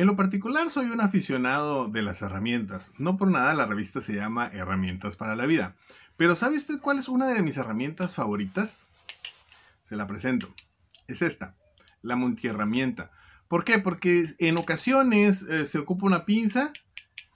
[0.00, 2.94] En lo particular soy un aficionado de las herramientas.
[2.96, 5.76] No por nada la revista se llama Herramientas para la Vida.
[6.16, 8.86] Pero ¿sabe usted cuál es una de mis herramientas favoritas?
[9.82, 10.48] Se la presento.
[11.06, 11.54] Es esta,
[12.00, 13.10] la multiherramienta.
[13.46, 13.78] ¿Por qué?
[13.78, 16.72] Porque en ocasiones eh, se ocupa una pinza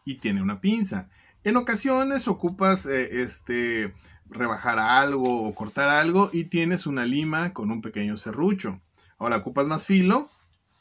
[0.06, 1.10] y tiene una pinza.
[1.42, 3.92] En ocasiones ocupas eh, este,
[4.24, 8.80] rebajar algo o cortar algo y tienes una lima con un pequeño serrucho.
[9.18, 10.30] Ahora ocupas más filo,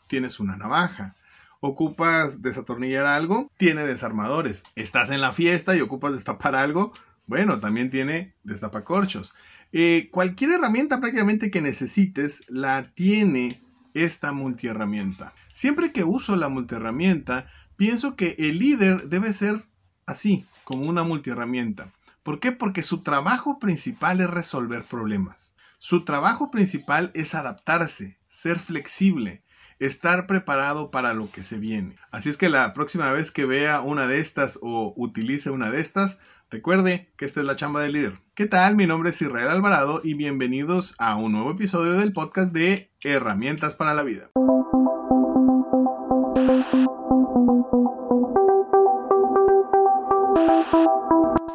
[0.08, 1.18] tienes una navaja.
[1.66, 4.64] Ocupas desatornillar algo, tiene desarmadores.
[4.76, 6.92] Estás en la fiesta y ocupas destapar algo,
[7.26, 9.34] bueno, también tiene destapacorchos.
[9.72, 13.62] Eh, cualquier herramienta prácticamente que necesites la tiene
[13.94, 15.34] esta multiherramienta.
[15.54, 19.64] Siempre que uso la multiherramienta, pienso que el líder debe ser
[20.06, 21.94] así, como una multiherramienta.
[22.24, 22.52] ¿Por qué?
[22.52, 25.56] Porque su trabajo principal es resolver problemas.
[25.78, 29.44] Su trabajo principal es adaptarse, ser flexible,
[29.80, 31.98] estar preparado para lo que se viene.
[32.12, 35.82] Así es que la próxima vez que vea una de estas o utilice una de
[35.82, 38.20] estas, recuerde que esta es la chamba del líder.
[38.36, 38.76] ¿Qué tal?
[38.76, 43.76] Mi nombre es Israel Alvarado y bienvenidos a un nuevo episodio del podcast de Herramientas
[43.76, 44.30] para la Vida.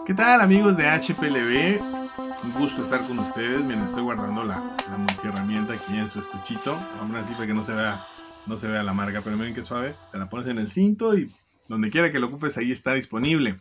[0.06, 1.97] ¿Qué tal amigos de HPLB?
[2.44, 3.62] Un gusto estar con ustedes.
[3.62, 6.78] Miren, estoy guardando la, la multiherramienta aquí en su estuchito.
[6.98, 8.00] Vamos así para que no se vea,
[8.46, 9.94] no se vea la marca, pero miren qué suave.
[10.12, 11.30] Te la pones en el cinto y
[11.66, 13.56] donde quiera que lo ocupes ahí está disponible.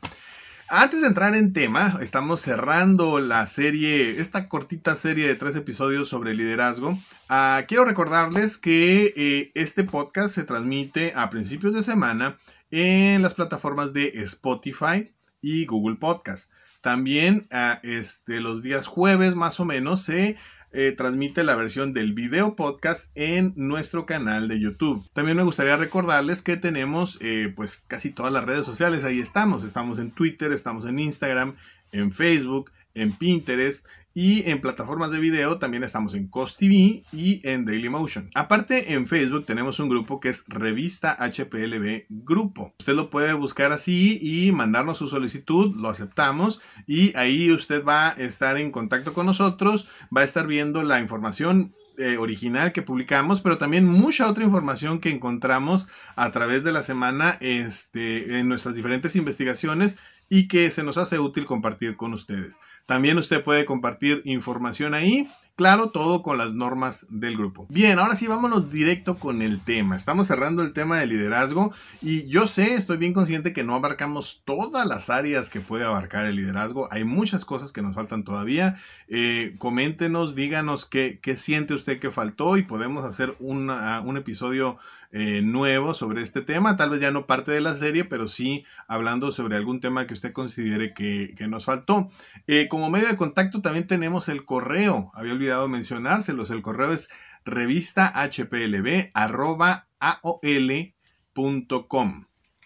[0.69, 6.09] Antes de entrar en tema, estamos cerrando la serie, esta cortita serie de tres episodios
[6.09, 6.97] sobre liderazgo.
[7.29, 12.37] Ah, quiero recordarles que eh, este podcast se transmite a principios de semana
[12.69, 16.51] en las plataformas de Spotify y Google Podcast.
[16.87, 20.37] También ah, este, los días jueves más o menos se
[20.71, 25.05] eh, transmite la versión del video podcast en nuestro canal de YouTube.
[25.11, 29.65] También me gustaría recordarles que tenemos eh, pues casi todas las redes sociales, ahí estamos.
[29.65, 31.57] Estamos en Twitter, estamos en Instagram,
[31.91, 33.85] en Facebook, en Pinterest
[34.17, 38.31] y en plataformas de video también estamos en Cost TV y en Dailymotion.
[38.33, 42.73] Aparte, en Facebook tenemos un grupo que es Revista HPLB Grupo.
[42.79, 48.09] Usted lo puede buscar así y mandarnos su solicitud, lo aceptamos y ahí usted va
[48.09, 52.81] a estar en contacto con nosotros, va a estar viendo la información eh, original que
[52.81, 58.47] publicamos, pero también mucha otra información que encontramos a través de la semana este, en
[58.47, 59.99] nuestras diferentes investigaciones
[60.29, 62.59] y que se nos hace útil compartir con ustedes.
[62.85, 67.65] También usted puede compartir información ahí, claro, todo con las normas del grupo.
[67.69, 69.97] Bien, ahora sí vámonos directo con el tema.
[69.97, 74.43] Estamos cerrando el tema de liderazgo y yo sé, estoy bien consciente que no abarcamos
[74.45, 76.87] todas las áreas que puede abarcar el liderazgo.
[76.91, 78.79] Hay muchas cosas que nos faltan todavía.
[79.07, 84.77] Eh, coméntenos, díganos qué, qué, siente usted que faltó y podemos hacer un episodio
[85.13, 88.65] eh, nuevo sobre este tema, tal vez ya no parte de la serie, pero sí
[88.89, 92.09] hablando sobre algún tema que usted considere que, nos faltó.
[92.45, 97.09] Eh, como medio de contacto también tenemos el correo, había olvidado mencionárselos, el correo es
[97.45, 100.95] revista hplb arroba aol.com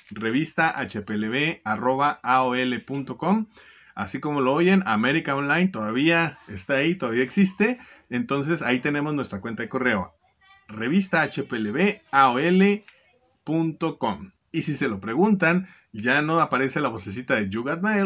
[0.09, 3.47] revista hplb arroba aol.com
[3.95, 7.77] así como lo oyen, América Online todavía está ahí, todavía existe.
[8.09, 10.15] Entonces ahí tenemos nuestra cuenta de correo
[10.71, 12.81] revista hplbaol.com.
[14.53, 17.63] Y si se lo preguntan, ya no aparece la vocecita de You.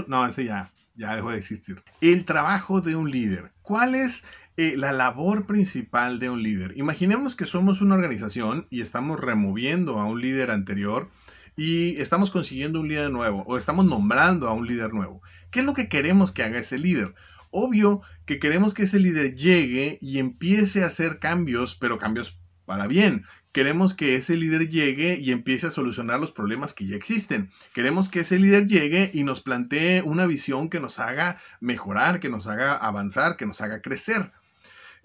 [0.08, 1.84] No, ese ya, ya dejó de existir.
[2.02, 3.52] El trabajo de un líder.
[3.62, 4.28] ¿Cuál es
[4.58, 6.78] eh, la labor principal de un líder?
[6.78, 11.08] Imaginemos que somos una organización y estamos removiendo a un líder anterior
[11.56, 15.22] y estamos consiguiendo un líder nuevo o estamos nombrando a un líder nuevo.
[15.52, 17.16] ¿Qué es lo que queremos que haga ese líder?
[17.52, 22.88] Obvio que queremos que ese líder llegue y empiece a hacer cambios, pero cambios para
[22.88, 23.26] bien.
[23.54, 27.52] Queremos que ese líder llegue y empiece a solucionar los problemas que ya existen.
[27.74, 32.28] Queremos que ese líder llegue y nos plantee una visión que nos haga mejorar, que
[32.28, 34.34] nos haga avanzar, que nos haga crecer.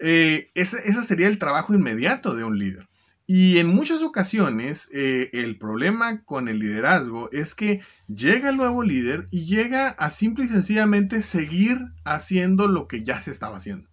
[0.03, 2.89] Eh, ese, sería el trabajo inmediato de un líder.
[3.27, 8.83] Y en muchas ocasiones eh, el problema con el liderazgo es que llega el nuevo
[8.83, 13.89] líder y llega a simple y sencillamente seguir haciendo lo que ya se estaba haciendo.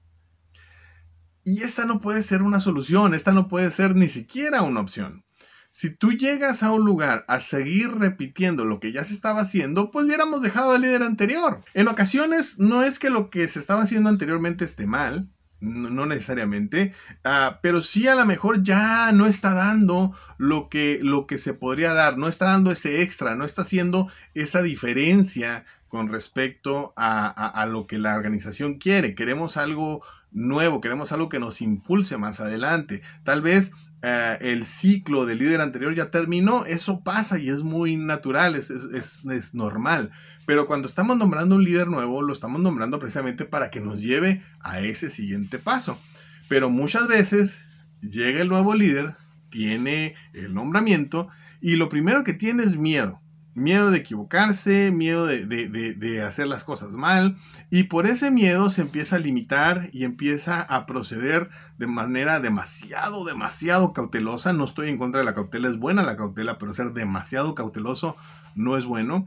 [1.44, 5.24] Y esta no puede ser una solución, esta no puede ser ni siquiera una opción.
[5.70, 9.90] Si tú llegas a un lugar a seguir repitiendo lo que ya se estaba haciendo,
[9.90, 11.60] pues hubiéramos dejado al líder anterior.
[11.74, 15.28] En ocasiones no es que lo que se estaba haciendo anteriormente esté mal,
[15.60, 16.92] no, necesariamente,
[17.24, 21.54] ah, pero sí a lo mejor ya no está dando lo que, lo que se
[21.54, 27.66] podría dar, no está dando ese extra, no está haciendo esa diferencia con respecto a
[27.70, 29.14] lo que la organización quiere.
[29.14, 30.02] Queremos algo
[30.32, 33.02] nuevo, queremos algo que nos impulse más adelante.
[33.24, 33.72] Tal vez
[34.02, 38.70] eh, el ciclo del líder anterior ya terminó, eso pasa y es muy natural, es,
[38.70, 40.10] es, normal.
[40.48, 44.42] Pero cuando estamos nombrando un líder nuevo, lo estamos nombrando precisamente para que nos lleve
[44.60, 46.00] a ese siguiente paso.
[46.48, 47.66] Pero muchas veces
[48.00, 49.14] llega el nuevo líder,
[49.50, 51.28] tiene el nombramiento
[51.60, 53.20] y lo primero que tiene es miedo
[53.58, 57.36] miedo de equivocarse, miedo de, hacer las cosas mal,
[57.70, 63.24] y por ese miedo se empieza a limitar y empieza a proceder de manera demasiado,
[63.24, 64.52] demasiado cautelosa.
[64.52, 68.16] No estoy en contra de la cautela, es buena la cautela, pero ser demasiado cauteloso
[68.54, 69.26] no es bueno.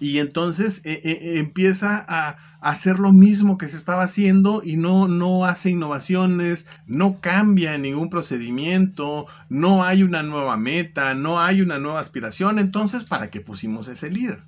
[0.00, 5.06] Y entonces eh, eh, empieza a, hacer lo mismo que se estaba haciendo y no,
[5.06, 11.78] no hace innovaciones, no cambia ningún procedimiento, no hay una nueva meta, no hay una
[11.78, 12.58] nueva aspiración.
[12.58, 14.42] Entonces, ¿para qué pusimos ese líder?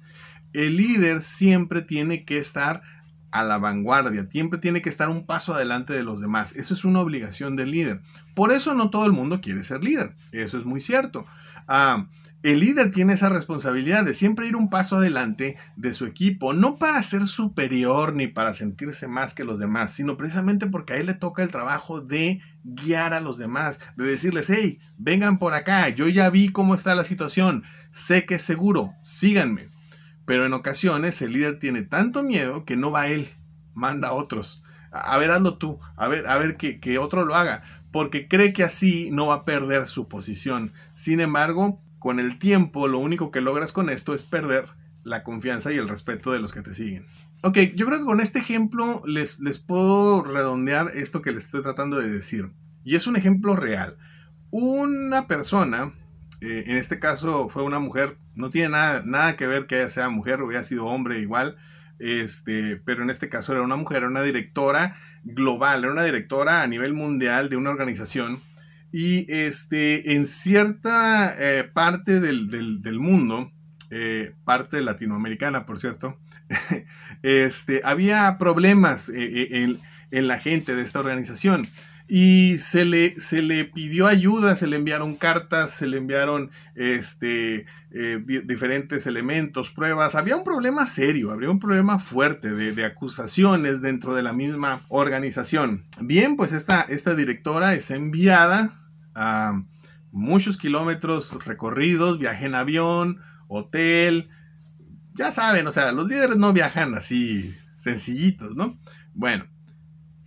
[0.52, 2.82] El líder siempre tiene que estar
[3.30, 6.56] a la vanguardia, siempre tiene que estar un paso adelante de los demás.
[6.56, 8.02] Eso es una obligación del líder.
[8.34, 10.16] Por eso no todo el mundo quiere ser líder.
[10.32, 11.24] Eso es muy cierto.
[11.68, 12.06] Ah,
[12.42, 16.76] el líder tiene esa responsabilidad de siempre ir un paso adelante de su equipo, no
[16.76, 21.06] para ser superior ni para sentirse más que los demás, sino precisamente porque a él
[21.06, 25.88] le toca el trabajo de guiar a los demás, de decirles, hey, vengan por acá,
[25.90, 29.68] yo ya vi cómo está la situación, sé que es seguro, síganme.
[30.24, 33.28] Pero en ocasiones el líder tiene tanto miedo que no va él,
[33.74, 34.62] manda a otros.
[34.92, 38.52] A, ver, hazlo tú, a ver, a ver que, que otro lo haga, porque cree
[38.52, 40.72] que así no va a perder su posición.
[40.94, 44.64] Sin embargo, con el tiempo lo único que logras con esto es perder
[45.04, 47.06] la confianza y el respeto de los que te siguen.
[47.42, 51.62] Ok, yo creo que con este ejemplo les, les puedo redondear esto que les estoy
[51.62, 52.50] tratando de decir.
[52.84, 53.96] Y es un ejemplo real.
[54.50, 55.92] Una persona,
[56.40, 59.90] eh, en este caso fue una mujer, no tiene nada, nada que ver que ella
[59.90, 61.56] sea mujer o haya sido hombre igual,
[61.98, 66.62] este, pero en este caso era una mujer, era una directora global, era una directora
[66.62, 68.40] a nivel mundial de una organización
[68.92, 73.52] y este, en cierta eh, parte del, mundo,
[73.90, 76.18] eh, parte latinoamericana, por cierto,
[77.22, 79.76] este, había problemas eh,
[80.10, 81.66] en, la gente de esta organización.
[82.12, 87.66] Y se le, se le pidió ayuda, se le enviaron cartas, se le enviaron este,
[88.24, 90.16] diferentes elementos, pruebas.
[90.16, 94.84] Había un problema serio, había un problema fuerte de, de, acusaciones dentro de la misma
[94.88, 95.84] organización.
[96.00, 98.79] Bien, pues esta, esta directora es enviada
[99.14, 99.62] a
[100.12, 104.30] muchos kilómetros recorridos, viaje en avión, hotel.
[105.14, 108.78] Ya saben, o sea, los líderes no viajan así sencillitos, ¿no?
[109.14, 109.46] Bueno,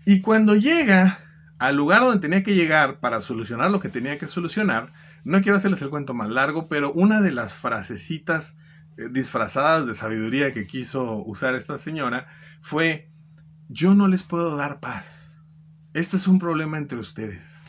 [0.05, 1.19] y cuando llega
[1.59, 4.91] al lugar donde tenía que llegar para solucionar lo que tenía que solucionar,
[5.23, 8.57] no quiero hacerles el cuento más largo, pero una de las frasecitas
[8.97, 12.27] eh, disfrazadas de sabiduría que quiso usar esta señora
[12.61, 13.09] fue,
[13.69, 15.37] yo no les puedo dar paz.
[15.93, 17.62] Esto es un problema entre ustedes.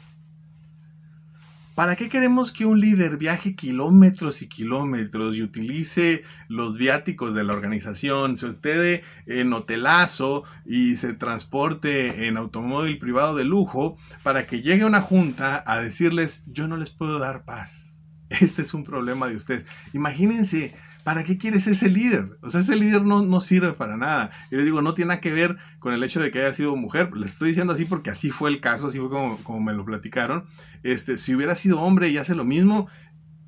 [1.74, 7.42] ¿Para qué queremos que un líder viaje kilómetros y kilómetros y utilice los viáticos de
[7.42, 14.46] la organización, se hospede en hotelazo y se transporte en automóvil privado de lujo para
[14.46, 17.98] que llegue una junta a decirles yo no les puedo dar paz?
[18.30, 19.64] Este es un problema de ustedes.
[19.92, 20.74] Imagínense
[21.04, 22.38] ¿para qué quieres ese líder?
[22.42, 24.30] O sea, ese líder no, no sirve para nada.
[24.50, 26.74] Y les digo, no tiene nada que ver con el hecho de que haya sido
[26.74, 27.14] mujer.
[27.16, 29.84] Les estoy diciendo así porque así fue el caso, así fue como, como me lo
[29.84, 30.46] platicaron.
[30.82, 32.88] Este, si hubiera sido hombre y hace lo mismo,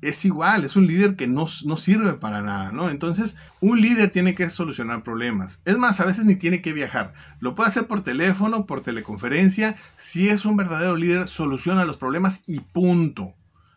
[0.01, 2.89] es igual, es un líder que no, no, sirve para nada, ¿no?
[2.91, 5.63] Entonces, un líder tiene que solucionar problemas.
[5.65, 7.13] Es más, a veces ni tiene que viajar.
[7.39, 9.75] Lo puede hacer por teléfono, por teleconferencia.
[9.97, 13.33] Si es un verdadero líder, soluciona los problemas y punto.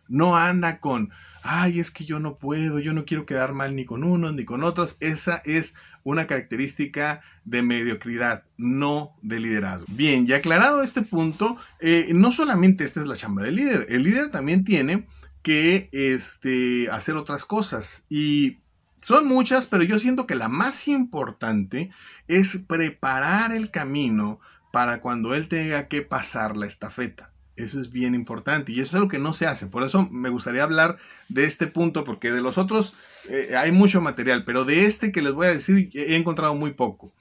[0.08, 1.10] No anda con,
[1.42, 4.44] ay, es que yo no puedo, yo no quiero quedar mal ni con unos ni
[4.44, 4.96] con otros.
[5.00, 9.86] Esa es una característica de mediocridad, no de liderazgo.
[9.90, 14.02] Bien, y aclarado este punto, eh, no solamente esta es la chamba del líder, el
[14.02, 15.06] líder también tiene
[15.42, 18.58] que este, hacer otras cosas y
[19.00, 21.90] son muchas, pero yo siento que la más importante
[22.28, 24.40] es preparar el camino
[24.72, 27.32] para cuando él tenga que pasar la estafeta.
[27.62, 29.66] Eso es bien importante y eso es algo que no se hace.
[29.66, 30.98] Por eso me gustaría hablar
[31.28, 32.94] de este punto, porque de los otros
[33.28, 36.72] eh, hay mucho material, pero de este que les voy a decir he encontrado muy
[36.72, 37.12] poco.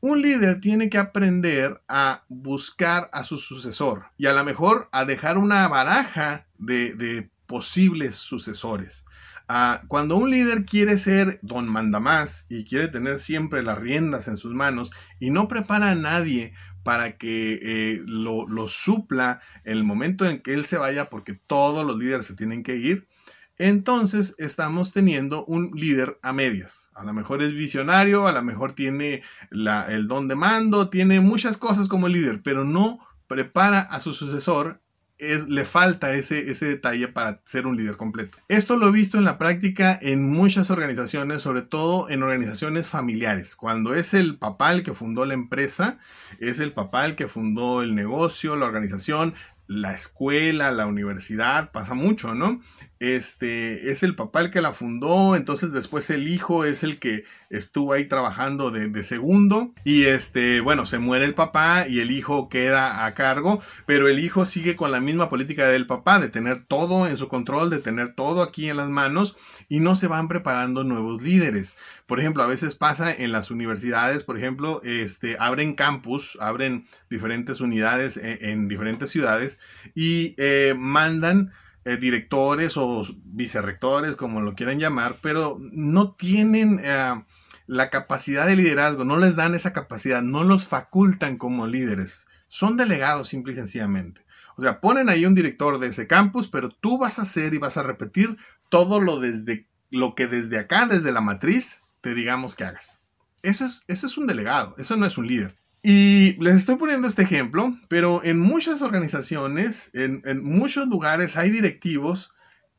[0.00, 5.06] Un líder tiene que aprender a buscar a su sucesor y a lo mejor a
[5.06, 9.06] dejar una baraja de, posibles sucesores.
[9.48, 14.36] Ah, cuando un líder quiere ser don mandamás y quiere tener siempre las riendas en
[14.36, 16.52] sus manos y no prepara a nadie
[16.84, 21.84] para que eh, lo, supla en el momento en que él se vaya, porque todos
[21.84, 23.08] los líderes se tienen que ir,
[23.56, 26.90] entonces estamos teniendo un líder a medias.
[26.94, 31.56] A lo mejor es visionario, a lo mejor tiene el don de mando, tiene muchas
[31.56, 34.80] cosas como líder, pero no prepara a su sucesor
[35.18, 38.36] le falta ese, ese detalle para ser un líder completo.
[38.48, 43.54] Esto lo he visto en la práctica en muchas organizaciones, sobre todo en organizaciones familiares.
[43.54, 45.98] Cuando es el papá el que fundó la empresa,
[46.40, 49.34] es el papá el que fundó el negocio, la organización,
[49.66, 52.60] la escuela, la universidad, pasa mucho, ¿no?
[53.00, 57.24] Este es el papá el que la fundó, entonces después el hijo es el que
[57.50, 62.48] estuvo ahí trabajando de, segundo y este, bueno, se muere el papá y el hijo
[62.48, 66.64] queda a cargo, pero el hijo sigue con la misma política del papá, de tener
[66.66, 69.36] todo en su control, de tener todo aquí en las manos
[69.68, 71.78] y no se van preparando nuevos líderes.
[72.06, 77.60] Por ejemplo, a veces pasa en las universidades, por ejemplo, este, abren campus, abren diferentes
[77.60, 79.60] unidades en, diferentes ciudades
[79.94, 81.52] y eh, mandan
[81.84, 87.22] eh, directores o vicerrectores, como lo quieran llamar, pero no tienen eh,
[87.66, 92.26] la capacidad de liderazgo, no les dan esa capacidad, no los facultan como líderes.
[92.48, 94.24] Son delegados simple y sencillamente.
[94.56, 97.58] O sea, ponen ahí un director de ese campus, pero tú vas a hacer y
[97.58, 98.36] vas a repetir
[98.68, 103.02] todo lo desde lo que desde acá, desde la matriz, te digamos que hagas.
[103.42, 105.56] Eso es, eso es un delegado, eso no es un líder.
[105.86, 112.32] Y les estoy poniendo este ejemplo, pero en muchas organizaciones, en, muchos lugares hay directivos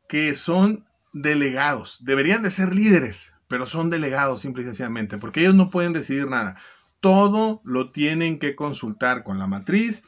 [0.09, 2.03] que son delegados.
[2.03, 6.27] Deberían de ser líderes, pero son delegados simple y sencillamente, porque ellos no pueden decidir
[6.27, 6.57] nada.
[6.99, 10.05] Todo lo tienen que consultar con la matriz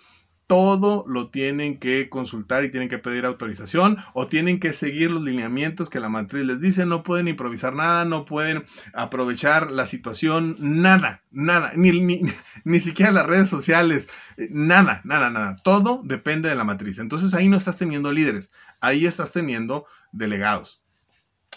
[0.48, 5.22] todo lo tienen que consultar y tienen que pedir autorización o tienen que seguir los
[5.22, 6.86] lineamientos que la matriz les dice.
[6.86, 12.22] No pueden improvisar nada, no pueden aprovechar la situación, nada, nada, ni, ni,
[12.64, 14.10] ni siquiera las redes sociales,
[14.50, 15.58] nada, nada, nada.
[15.64, 16.98] Todo depende de la matriz.
[16.98, 20.82] Entonces ahí no estás teniendo líderes, ahí estás teniendo delegados.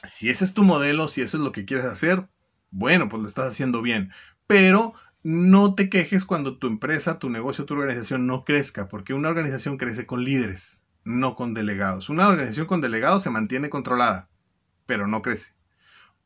[0.09, 2.28] Si ese es tu modelo, si eso es lo que quieres hacer,
[2.73, 4.11] bueno, pues lo estás haciendo bien.
[4.49, 9.29] Pero no te quejes cuando tu empresa, tu negocio, tu organización no crezca, porque una
[9.29, 12.09] organización crece con líderes, no con delegados.
[12.09, 14.31] Una organización con delegados se mantiene controlada,
[14.87, 15.55] pero no crece.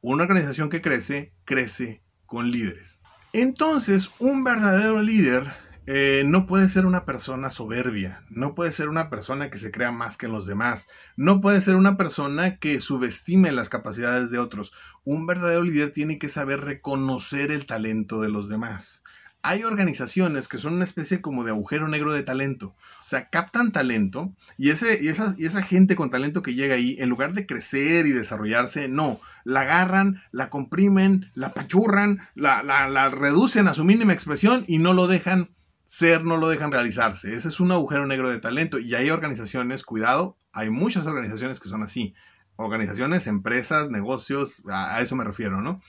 [0.00, 3.00] Una organización que crece, crece con líderes.
[3.32, 9.10] Entonces, un verdadero líder eh, no puede ser una persona soberbia, no puede ser una
[9.10, 13.52] persona que se crea más que los demás, no puede ser una persona que subestime
[13.52, 14.72] las capacidades de otros.
[15.04, 19.04] Un verdadero líder tiene que saber reconocer el talento de los demás.
[19.42, 22.68] Hay organizaciones que son una especie como de agujero negro de talento.
[23.04, 26.76] O sea, captan talento y, ese, y, esa, y esa gente con talento que llega
[26.76, 32.62] ahí, en lugar de crecer y desarrollarse, no, la agarran, la comprimen, la pachurran, la,
[32.62, 35.50] la, la reducen a su mínima expresión y no lo dejan
[35.94, 37.34] ser no lo dejan realizarse.
[37.34, 41.68] Ese es un agujero negro de talento y hay organizaciones, cuidado, hay muchas organizaciones que
[41.68, 42.14] son así.
[42.56, 45.80] Organizaciones, empresas, negocios, a, eso me refiero, ¿no?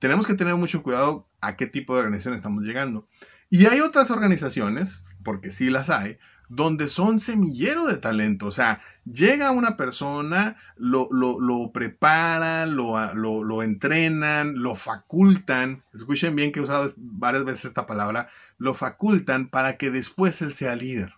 [0.00, 3.06] Tenemos que tener mucho cuidado a qué tipo de organización estamos llegando.
[3.50, 8.46] Y hay otras organizaciones, porque sí las hay, donde son semillero de talento.
[8.46, 15.82] O sea, llega una persona, lo, lo, preparan, lo, lo, entrenan, lo facultan.
[15.94, 18.28] Escuchen bien que he usado varias veces esta palabra.
[18.62, 21.14] Lo facultan para que después él sea líder.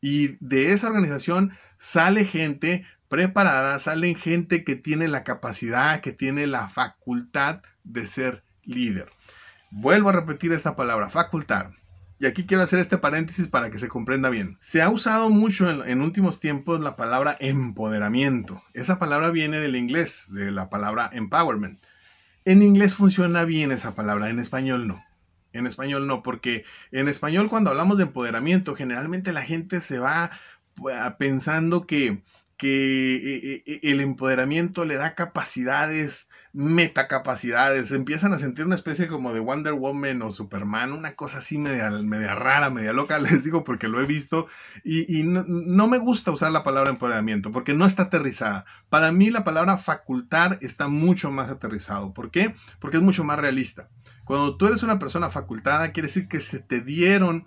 [0.00, 6.46] Y de esa organización sale gente preparada, salen gente que tiene la capacidad, que tiene
[6.46, 9.06] la facultad de ser líder.
[9.70, 11.72] Vuelvo a repetir esta palabra, facultar.
[12.18, 14.56] Y aquí quiero hacer este paréntesis para que se comprenda bien.
[14.58, 18.62] Se ha usado mucho en, últimos tiempos la palabra empoderamiento.
[18.72, 21.84] Esa palabra viene del inglés, de la palabra empowerment.
[22.46, 25.04] En inglés funciona bien esa palabra, en español no.
[25.52, 30.30] En español no, porque en español cuando hablamos de empoderamiento, generalmente la gente se va
[30.74, 32.22] pues, pensando que,
[32.56, 39.32] que eh, eh, el empoderamiento le da capacidades metacapacidades, empiezan a sentir una especie como
[39.32, 41.90] de Wonder Woman o Superman, una cosa así media,
[42.34, 44.46] rara, media loca, les digo porque lo he visto
[44.84, 48.64] y, no, me gusta usar la palabra empoderamiento porque no está aterrizada.
[48.88, 52.12] Para mí la palabra facultar está mucho más aterrizado.
[52.12, 52.54] ¿Por qué?
[52.80, 53.88] Porque es mucho más realista.
[54.24, 57.46] Cuando tú eres una persona facultada, quiere decir que se te dieron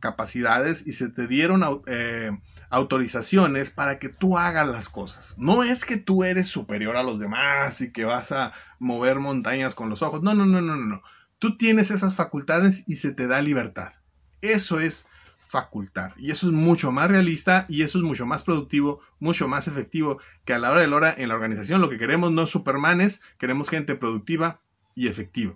[0.00, 1.62] capacidades y se te dieron...
[1.86, 2.32] Eh,
[2.74, 5.36] autorizaciones para que tú hagas las cosas.
[5.38, 9.76] No es que tú eres superior a los demás y que vas a mover montañas
[9.76, 10.22] con los ojos.
[10.22, 11.02] No, no, no, no, no.
[11.38, 13.92] Tú tienes esas facultades y se te da libertad.
[14.40, 15.06] Eso es
[15.46, 16.14] facultar.
[16.16, 20.18] Y eso es mucho más realista y eso es mucho más productivo, mucho más efectivo
[20.44, 21.80] que a la hora de la hora en la organización.
[21.80, 24.58] Lo que queremos no es supermanes, queremos gente productiva
[24.96, 25.54] y efectiva.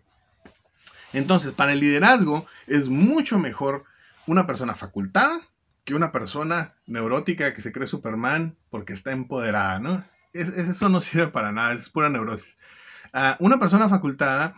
[1.13, 3.85] Entonces, para el liderazgo es mucho mejor
[4.27, 5.41] una persona facultada
[5.89, 10.05] que una persona neurótica que se cree Superman porque está empoderada, ¿no?
[10.35, 12.59] eso no sirve para nada, es pura neurosis.
[13.15, 14.55] Ah, una persona facultada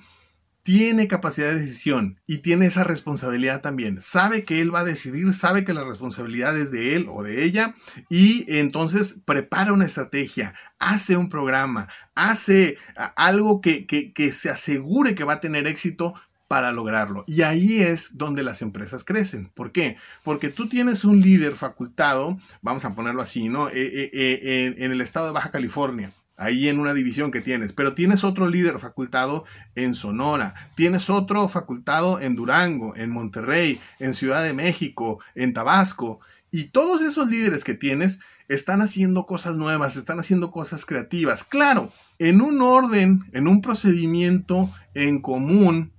[0.64, 4.02] tiene capacidad de decisión y tiene esa responsabilidad también.
[4.02, 7.44] Sabe que él va a decidir, sabe que la responsabilidad es de él o de
[7.44, 7.76] ella
[8.08, 12.76] y entonces prepara una estrategia, hace un programa, hace
[13.14, 16.14] algo que, que, se asegure que va a tener éxito
[16.50, 17.22] para lograrlo.
[17.28, 19.52] Y ahí es donde las empresas crecen.
[19.54, 19.98] ¿Por qué?
[20.24, 23.68] Porque tú tienes un líder facultado, vamos a ponerlo así, ¿no?
[23.68, 27.72] Eh, eh, eh, en el estado de Baja California ahí en una división que tienes,
[27.72, 29.44] pero tienes otro líder facultado
[29.76, 36.18] en Sonora, tienes otro facultado en Durango, en Monterrey, en Ciudad de México, en Tabasco,
[36.50, 41.44] y todos esos líderes que tienes están haciendo cosas nuevas, están haciendo cosas creativas.
[41.44, 45.92] Claro, en un orden, en un procedimiento en común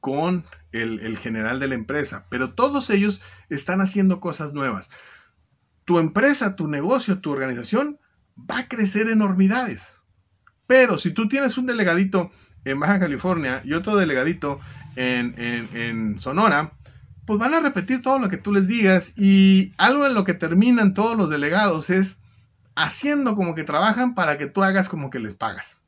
[0.00, 4.90] con el, general de la empresa, pero todos ellos están haciendo cosas nuevas.
[5.84, 7.98] Tu empresa, tu negocio, tu organización
[8.38, 10.02] va a crecer enormidades.
[10.66, 12.30] Pero si tú tienes un delegadito
[12.64, 14.60] en Baja California y otro delegadito
[14.96, 16.72] en, Sonora,
[17.26, 20.34] pues van a repetir todo lo que tú les digas y algo en lo que
[20.34, 22.20] terminan todos los delegados es
[22.76, 25.79] haciendo como que trabajan para que tú hagas como que les pagas.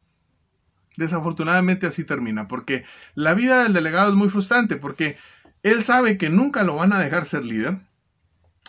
[0.97, 2.85] Desafortunadamente así termina, porque
[3.15, 5.17] la vida del delegado es muy frustrante, porque
[5.63, 7.79] él sabe que nunca lo van a dejar ser líder,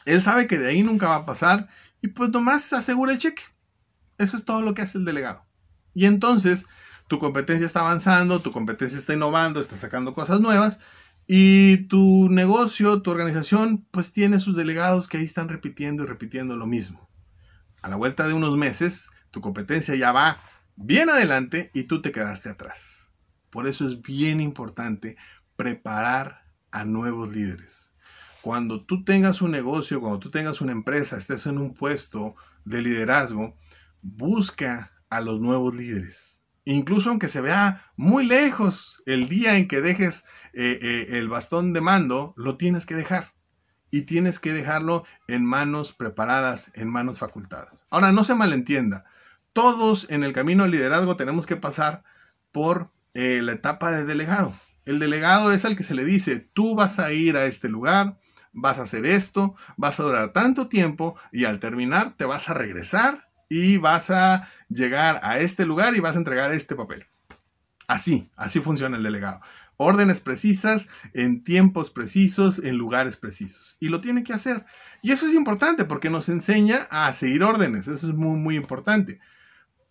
[0.06, 1.70] él sabe que de ahí nunca va a pasar
[2.02, 3.44] y pues nomás asegura el cheque.
[4.18, 5.46] Eso es todo lo que hace el delegado.
[5.94, 6.68] Y entonces
[7.08, 10.80] tu competencia está avanzando, tu competencia está innovando, está sacando cosas nuevas
[11.28, 16.56] y tu negocio, tu organización, pues tiene sus delegados que ahí están repitiendo y repitiendo
[16.58, 17.10] lo mismo.
[17.82, 20.38] A la vuelta de unos meses, tu competencia ya va
[20.76, 23.12] bien adelante y tú te quedaste atrás.
[23.50, 25.18] Por eso es bien importante
[25.56, 27.94] preparar a nuevos líderes.
[28.42, 32.82] Cuando tú tengas un negocio, cuando tú tengas una empresa, estés en un puesto de
[32.82, 33.56] liderazgo,
[34.02, 36.44] busca a los nuevos líderes.
[36.66, 41.74] Incluso aunque se vea muy lejos el día en que dejes eh, eh, el bastón
[41.74, 43.34] de mando, lo tienes que dejar.
[43.92, 47.86] Y tienes que dejarlo en manos preparadas, en manos facultadas.
[47.92, 49.06] Ahora, no se malentienda.
[49.54, 52.04] Todos en el camino al liderazgo tenemos que pasar
[52.52, 54.54] por eh, la etapa de delegado.
[54.86, 58.18] El delegado es al que se le dice, tú vas a ir a este lugar,
[58.52, 62.54] vas a hacer esto, vas a durar tanto tiempo y al terminar te vas a
[62.54, 67.06] regresar y vas a llegar a este lugar y vas a entregar este papel.
[67.88, 69.42] Así, así funciona el delegado.
[69.78, 73.78] Órdenes precisas, en tiempos precisos, en lugares precisos.
[73.80, 74.66] Y lo tiene que hacer.
[75.02, 77.88] Y eso es importante porque nos enseña a seguir órdenes.
[77.88, 79.20] Eso es muy, muy importante.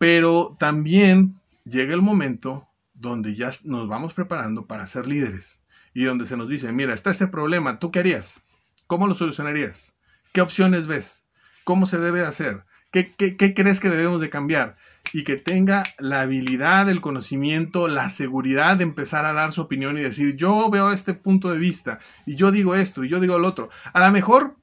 [0.02, 5.62] Pero también llega el momento donde ya nos vamos preparando para ser líderes.
[5.94, 8.40] Y donde se nos dice, mira, está este problema, ¿tú qué harías?
[8.88, 9.94] ¿Cómo lo solucionarías?
[10.32, 11.26] ¿Qué opciones ves?
[11.62, 12.64] ¿Cómo se debe hacer?
[12.90, 14.74] ¿Qué, crees que debemos de cambiar?
[15.12, 19.96] Y que tenga la habilidad, el conocimiento, la seguridad de empezar a dar su opinión
[19.98, 23.38] y decir, yo veo este punto de vista y yo digo esto y yo digo
[23.38, 23.70] lo otro.
[23.92, 24.56] A lo mejor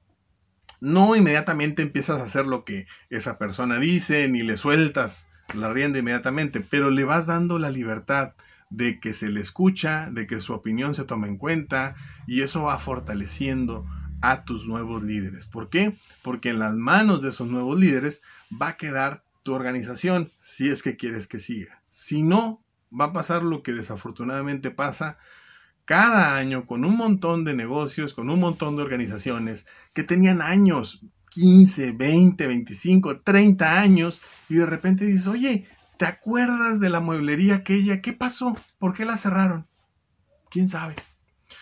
[0.82, 6.00] no inmediatamente empiezas a hacer lo que esa persona dice, ni le sueltas la rienda
[6.00, 8.34] inmediatamente, pero le vas dando la libertad
[8.70, 11.96] de que se le escucha, de que su opinión se toma en cuenta
[12.28, 13.86] y eso va fortaleciendo
[14.22, 15.46] a tus nuevos líderes.
[15.46, 15.96] ¿Por qué?
[16.22, 20.84] Porque en las manos de esos nuevos líderes va a quedar tu organización si es
[20.84, 21.82] que quieres que siga.
[21.90, 22.64] Si no,
[22.98, 25.18] va a pasar lo que desafortunadamente pasa
[25.86, 31.04] cada año con un montón de negocios, con un montón de organizaciones que tenían años,
[31.30, 37.56] 15, 20, 25, 30 años y de repente dices, oye, ¿te acuerdas de la mueblería
[37.56, 38.02] aquella?
[38.02, 38.58] ¿Qué pasó?
[38.78, 39.68] ¿Por qué la cerraron?
[40.50, 40.96] ¿Quién sabe?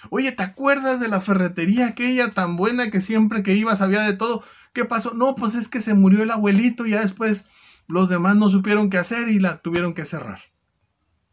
[0.09, 4.15] Oye, ¿te acuerdas de la ferretería aquella tan buena que siempre que ibas había de
[4.15, 4.43] todo?
[4.73, 5.13] ¿Qué pasó?
[5.13, 7.47] No, pues es que se murió el abuelito y ya después
[7.87, 10.39] los demás no supieron qué hacer y la tuvieron que cerrar.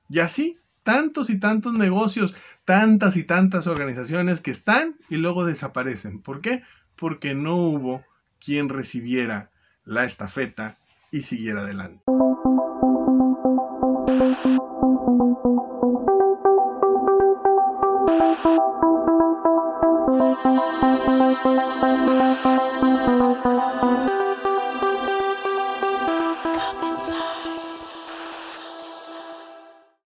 [0.09, 6.21] Y así, tantos y tantos negocios, tantas y tantas organizaciones que están y luego desaparecen.
[6.21, 6.63] ¿Por qué?
[6.97, 8.05] Porque no hubo
[8.45, 9.51] quien recibiera
[9.85, 10.77] la estafeta
[11.11, 12.03] y siguiera adelante.